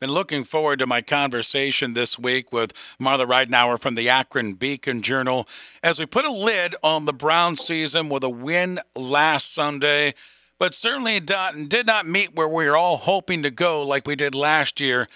[0.00, 5.02] Been looking forward to my conversation this week with Marla Ridenour from the Akron Beacon
[5.02, 5.48] Journal.
[5.82, 10.14] As we put a lid on the Brown season with a win last Sunday,
[10.56, 14.36] but certainly did not meet where we were all hoping to go like we did
[14.36, 15.08] last year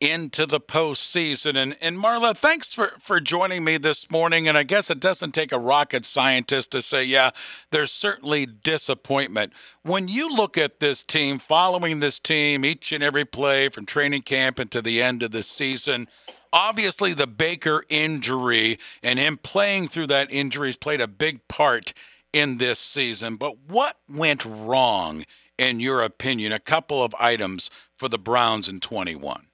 [0.00, 1.56] into the postseason.
[1.56, 4.46] And, and Marla, thanks for, for joining me this morning.
[4.46, 7.30] And I guess it doesn't take a rocket scientist to say, yeah,
[7.70, 9.52] there's certainly disappointment.
[9.82, 14.22] When you look at this team, following this team each and every play from training
[14.22, 16.06] camp into the end of the season,
[16.52, 21.92] obviously the Baker injury and him playing through that injury has played a big part
[22.32, 23.34] in this season.
[23.34, 25.24] But what went wrong,
[25.56, 26.52] in your opinion?
[26.52, 29.47] A couple of items for the Browns in 21.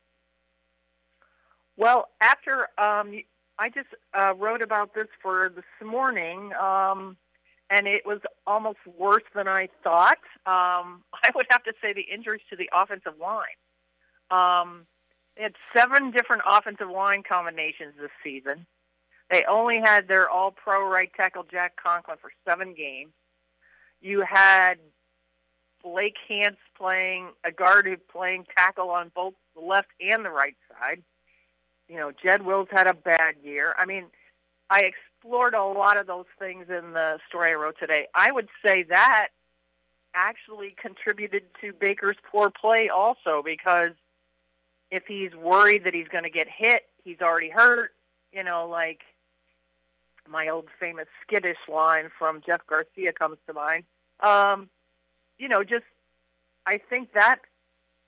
[1.76, 3.20] Well, after um,
[3.58, 7.16] I just uh, wrote about this for this morning, um,
[7.70, 10.18] and it was almost worse than I thought.
[10.46, 13.46] Um, I would have to say the injuries to the offensive line.
[14.30, 14.86] Um,
[15.36, 18.66] they had seven different offensive line combinations this season.
[19.30, 23.12] They only had their all-pro right tackle Jack Conklin for seven games.
[24.00, 24.78] You had
[25.82, 30.56] Blake Hance playing a guard who playing tackle on both the left and the right
[30.68, 31.02] side.
[31.88, 33.74] You know, Jed Wills had a bad year.
[33.78, 34.06] I mean,
[34.70, 38.06] I explored a lot of those things in the story I wrote today.
[38.14, 39.28] I would say that
[40.14, 43.90] actually contributed to Baker's poor play also because
[44.90, 47.92] if he's worried that he's going to get hit, he's already hurt.
[48.32, 49.02] You know, like
[50.28, 53.84] my old famous skittish line from Jeff Garcia comes to mind.
[54.20, 54.68] Um,
[55.38, 55.84] you know, just
[56.66, 57.40] I think that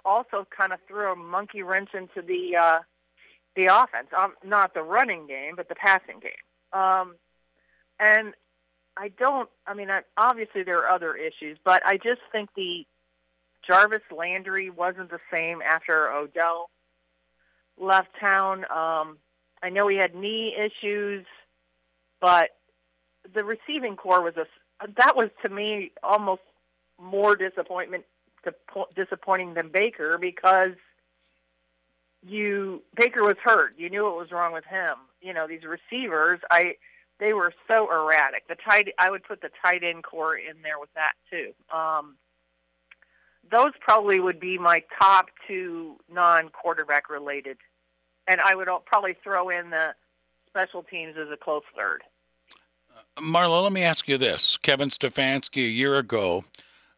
[0.05, 2.79] also kind of threw a monkey wrench into the uh,
[3.57, 6.33] the offense, um, not the running game, but the passing game.
[6.73, 7.17] Um,
[7.99, 8.35] and
[8.97, 9.49] I don't.
[9.67, 12.87] I mean, I, obviously there are other issues, but I just think the
[13.67, 16.71] Jarvis Landry wasn't the same after Odell
[17.79, 18.65] left town.
[18.71, 19.19] Um,
[19.63, 21.27] I know he had knee issues,
[22.21, 22.51] but
[23.35, 24.47] the receiving corps was a
[24.97, 26.43] that was to me almost
[27.01, 28.05] more disappointment
[28.95, 30.75] disappointing than Baker because
[32.27, 33.75] you Baker was hurt.
[33.79, 34.95] You knew what was wrong with him.
[35.21, 36.77] You know, these receivers, I
[37.19, 38.49] they were so erratic.
[38.49, 41.53] The tight I would put the tight end corps in there with that too.
[41.75, 42.17] Um,
[43.51, 47.59] those probably would be my top two non quarterback related.
[48.29, 49.95] And I would probably throw in the
[50.49, 52.03] special teams as a close third.
[52.95, 54.57] Uh, Marla, let me ask you this.
[54.57, 56.45] Kevin Stefanski a year ago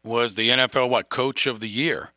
[0.03, 2.13] was the NFL what coach of the year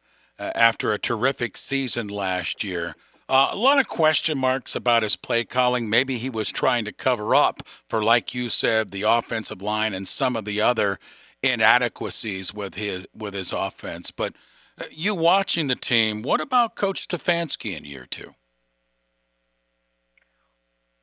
[0.55, 2.95] after a terrific season last year.
[3.29, 5.89] Uh, a lot of question marks about his play calling.
[5.89, 10.07] Maybe he was trying to cover up for, like you said, the offensive line and
[10.07, 10.99] some of the other
[11.43, 14.11] inadequacies with his with his offense.
[14.11, 14.35] But
[14.79, 18.35] uh, you watching the team, what about Coach Stefanski in year two?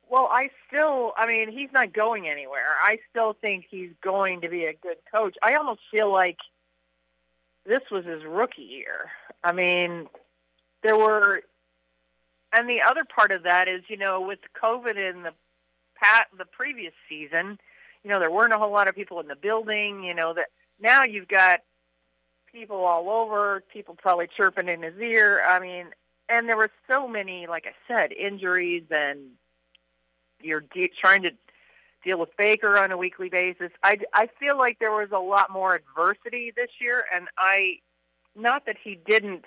[0.08, 2.66] Well, I still, I mean, he's not going anywhere.
[2.82, 5.36] I still think he's going to be a good coach.
[5.40, 6.38] I almost feel like
[7.64, 9.10] this was his rookie year.
[9.42, 10.08] I mean,
[10.82, 11.42] there were,
[12.52, 15.32] and the other part of that is, you know, with COVID in the
[15.96, 17.58] pat the previous season,
[18.02, 20.02] you know, there weren't a whole lot of people in the building.
[20.02, 20.48] You know that
[20.80, 21.60] now you've got
[22.50, 25.42] people all over, people probably chirping in his ear.
[25.46, 25.86] I mean,
[26.28, 29.18] and there were so many, like I said, injuries, and
[30.40, 31.32] you're de- trying to
[32.04, 33.70] deal with Baker on a weekly basis.
[33.82, 37.80] I, I feel like there was a lot more adversity this year, and I,
[38.36, 39.44] not that he didn't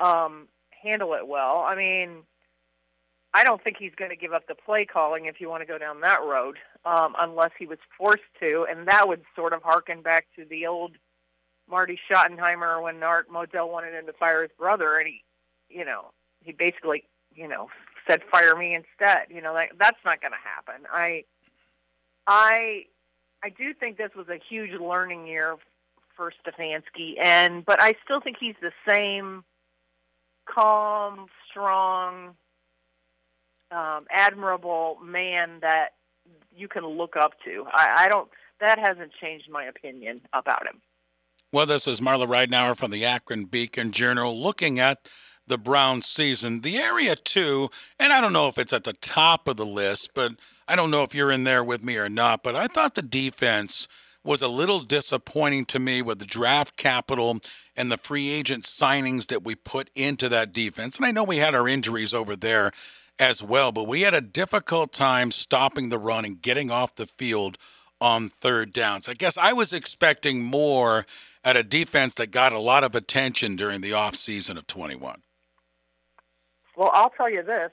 [0.00, 1.64] um, handle it well.
[1.66, 2.22] I mean,
[3.34, 5.66] I don't think he's going to give up the play calling if you want to
[5.66, 9.62] go down that road, um, unless he was forced to, and that would sort of
[9.62, 10.92] harken back to the old
[11.68, 15.24] Marty Schottenheimer when Art Modell wanted him to fire his brother, and he,
[15.70, 16.06] you know,
[16.40, 17.04] he basically,
[17.34, 17.68] you know,
[18.06, 19.26] said fire me instead.
[19.30, 20.86] You know, like that's not going to happen.
[20.92, 21.24] I
[22.26, 22.86] I
[23.42, 25.56] I do think this was a huge learning year
[26.16, 29.44] for Stefanski and but I still think he's the same
[30.46, 32.34] calm, strong,
[33.70, 35.94] um, admirable man that
[36.54, 37.66] you can look up to.
[37.72, 38.28] I, I don't
[38.60, 40.80] that hasn't changed my opinion about him.
[41.52, 45.06] Well, this is Marla Ridenour from the Akron Beacon Journal looking at
[45.46, 46.60] the Browns season.
[46.60, 50.12] The area too, and I don't know if it's at the top of the list,
[50.14, 50.32] but
[50.68, 53.02] I don't know if you're in there with me or not, but I thought the
[53.02, 53.88] defense
[54.24, 57.38] was a little disappointing to me with the draft capital
[57.76, 60.96] and the free agent signings that we put into that defense.
[60.96, 62.72] And I know we had our injuries over there
[63.18, 67.06] as well, but we had a difficult time stopping the run and getting off the
[67.06, 67.58] field
[68.00, 69.08] on third downs.
[69.08, 71.06] I guess I was expecting more
[71.44, 75.22] at a defense that got a lot of attention during the offseason of 21.
[76.76, 77.70] Well, I'll tell you this.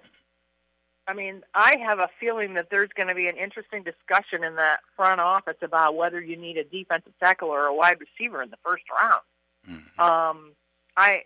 [1.09, 4.57] I mean, I have a feeling that there's going to be an interesting discussion in
[4.57, 8.51] that front office about whether you need a defensive tackle or a wide receiver in
[8.51, 9.21] the first round.
[9.67, 9.99] Mm-hmm.
[9.99, 10.51] Um,
[10.95, 11.23] I,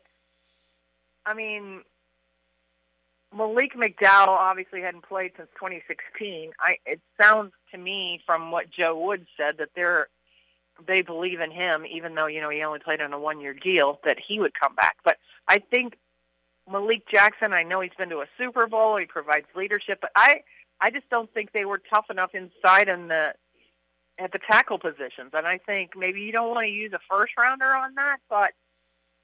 [1.25, 1.81] I mean,
[3.35, 6.51] Malik McDowell obviously hadn't played since 2016.
[6.61, 10.07] I it sounds to me from what Joe Wood said that they're
[10.87, 13.53] they believe in him, even though you know he only played on a one year
[13.53, 14.95] deal, that he would come back.
[15.03, 15.17] But
[15.49, 15.97] I think
[16.69, 17.53] Malik Jackson.
[17.53, 18.97] I know he's been to a Super Bowl.
[18.97, 20.41] He provides leadership, but I
[20.79, 23.33] I just don't think they were tough enough inside in the
[24.19, 25.31] at the tackle positions.
[25.33, 28.53] And I think maybe you don't want to use a first rounder on that, but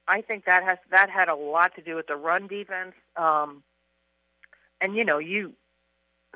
[0.08, 2.94] I think that has that had a lot to do with the run defense.
[3.16, 3.64] Um,
[4.82, 5.54] and you know, you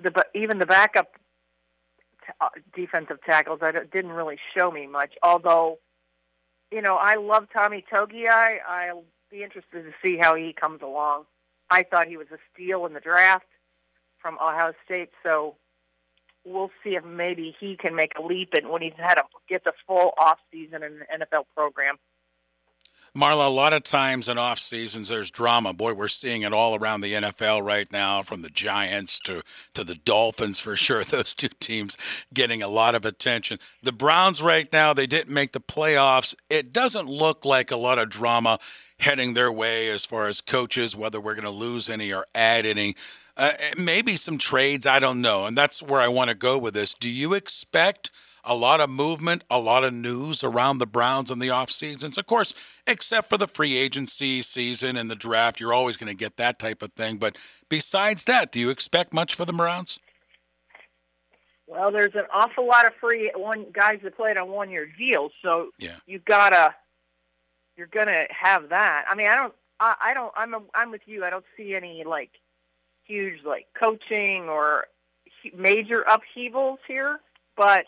[0.02, 1.14] the even the backup
[2.26, 5.14] t- uh, defensive tackles I didn't really show me much.
[5.24, 5.80] Although,
[6.72, 8.58] you know, I love Tommy Togiai.
[8.68, 11.26] I'll be interested to see how he comes along.
[11.70, 13.48] I thought he was a steal in the draft
[14.20, 15.56] from Ohio State, so
[16.46, 19.66] we'll see if maybe he can make a leap and when he's had a gets
[19.66, 21.98] a full off season in the NFL program.
[23.16, 25.72] Marla, a lot of times in off seasons there's drama.
[25.72, 29.44] Boy, we're seeing it all around the NFL right now, from the Giants to
[29.74, 31.04] to the Dolphins for sure.
[31.04, 31.96] Those two teams
[32.34, 33.60] getting a lot of attention.
[33.84, 36.36] The Browns right now they didn't make the playoffs.
[36.50, 38.60] It doesn't look like a lot of drama
[39.04, 42.66] heading their way as far as coaches, whether we're going to lose any or add
[42.66, 42.96] any.
[43.36, 45.46] Uh, maybe some trades, I don't know.
[45.46, 46.94] And that's where I want to go with this.
[46.94, 48.12] Do you expect
[48.44, 52.18] a lot of movement, a lot of news around the Browns in the off seasons.
[52.18, 52.54] Of course,
[52.86, 56.60] except for the free agency season and the draft, you're always going to get that
[56.60, 57.18] type of thing.
[57.18, 57.38] But
[57.70, 60.00] besides that, do you expect much for the Browns?
[61.68, 65.32] Well, there's an awful lot of free one guys that played on one year deals,
[65.42, 65.96] so yeah.
[66.06, 66.76] you gotta
[67.78, 69.06] you're gonna have that.
[69.10, 71.24] I mean, I don't, I, I don't, I'm, a, I'm with you.
[71.26, 72.32] I don't see any like
[73.06, 74.88] huge like coaching or
[75.56, 77.20] major upheavals here,
[77.58, 77.86] but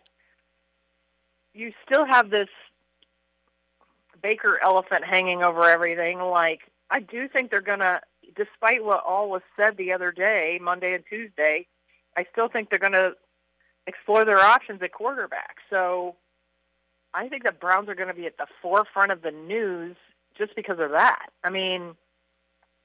[1.54, 2.50] you still have this
[4.22, 6.20] Baker elephant hanging over everything.
[6.20, 8.02] Like, I do think they're to,
[8.36, 11.68] despite what all was said the other day, Monday and Tuesday,
[12.18, 13.16] I still think they're to
[13.88, 15.58] explore their options at quarterback.
[15.70, 16.16] So
[17.16, 19.96] I think the Browns are going to be at the forefront of the news
[20.38, 21.30] just because of that.
[21.44, 21.96] I mean,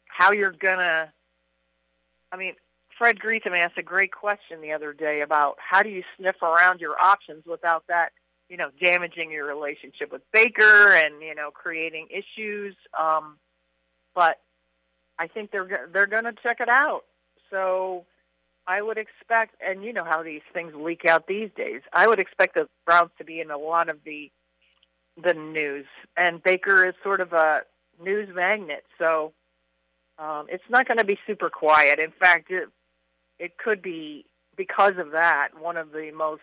[0.07, 1.13] how you're going to,
[2.31, 2.55] I mean,
[2.97, 6.81] Fred Greetham asked a great question the other day about how do you sniff around
[6.81, 8.13] your options without that
[8.51, 12.75] you know, damaging your relationship with Baker and you know, creating issues.
[12.99, 13.39] Um,
[14.15, 14.41] but
[15.19, 17.05] I think they're they're going to check it out.
[17.49, 18.05] So
[18.67, 21.83] I would expect, and you know how these things leak out these days.
[21.93, 24.31] I would expect the Browns to be in a lot of the
[25.23, 25.87] the news,
[26.17, 27.63] and Baker is sort of a
[28.03, 28.85] news magnet.
[28.99, 29.33] So
[30.19, 31.99] um, it's not going to be super quiet.
[31.99, 32.69] In fact, it
[33.39, 34.27] it could be
[34.57, 36.43] because of that one of the most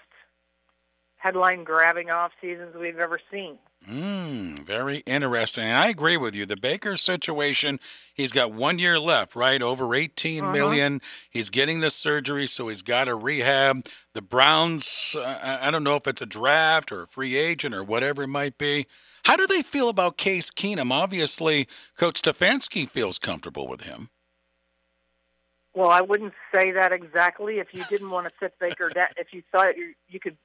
[1.17, 3.57] headline grabbing off seasons we've ever seen.
[3.85, 5.63] Mm, very interesting.
[5.63, 6.45] And I agree with you.
[6.45, 7.79] The Baker situation,
[8.13, 9.61] he's got one year left, right?
[9.61, 10.53] Over eighteen uh-huh.
[10.53, 11.01] million.
[11.29, 13.85] He's getting the surgery, so he's got a rehab.
[14.13, 17.83] The Browns, uh, I don't know if it's a draft or a free agent or
[17.83, 18.87] whatever it might be.
[19.23, 20.91] How do they feel about Case Keenum?
[20.91, 24.09] Obviously, Coach Stefanski feels comfortable with him.
[25.73, 27.59] Well, I wouldn't say that exactly.
[27.59, 30.35] If you didn't want to sit Baker down, if you thought you, you could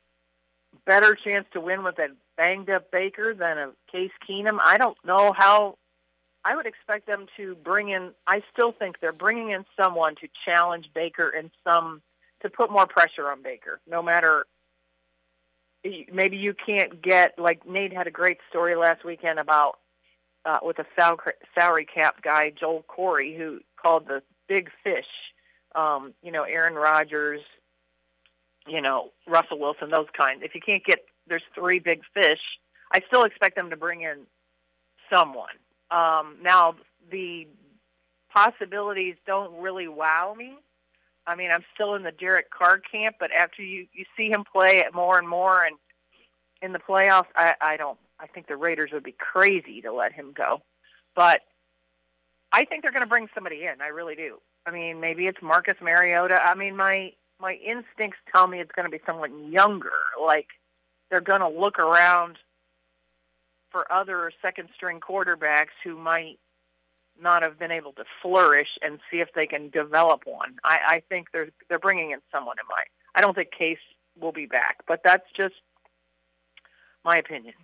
[0.86, 4.58] better chance to win with a banged up Baker than a Case Keenum.
[4.62, 5.78] I don't know how.
[6.44, 8.10] I would expect them to bring in.
[8.26, 12.02] I still think they're bringing in someone to challenge Baker and some
[12.40, 13.80] to put more pressure on Baker.
[13.88, 14.44] No matter
[16.12, 19.78] maybe you can't get like Nate had a great story last weekend about
[20.44, 21.18] uh, with a sal-
[21.54, 25.06] salary cap guy Joel Corry who called the big fish.
[25.74, 27.40] Um, you know, Aaron Rodgers,
[28.66, 30.42] you know, Russell Wilson, those kind.
[30.42, 32.40] If you can't get, there's three big fish.
[32.92, 34.26] I still expect them to bring in
[35.10, 35.54] someone.
[35.90, 36.76] Um, now,
[37.10, 37.46] the
[38.32, 40.56] possibilities don't really wow me.
[41.26, 44.44] I mean, I'm still in the Derek Carr camp, but after you you see him
[44.50, 45.76] play it more and more, and
[46.60, 47.98] in the playoffs, I, I don't.
[48.18, 50.62] I think the Raiders would be crazy to let him go,
[51.14, 51.42] but
[52.52, 53.80] I think they're going to bring somebody in.
[53.80, 54.38] I really do.
[54.66, 56.40] I mean, maybe it's Marcus Mariota.
[56.44, 59.90] I mean, my my instincts tell me it's going to be someone younger.
[60.24, 60.46] Like
[61.10, 62.38] they're going to look around
[63.70, 66.38] for other second string quarterbacks who might
[67.20, 70.54] not have been able to flourish and see if they can develop one.
[70.64, 72.88] I, I think they're they're bringing in someone in mind.
[73.14, 73.78] I don't think Case
[74.18, 75.56] will be back, but that's just
[77.04, 77.54] my opinion.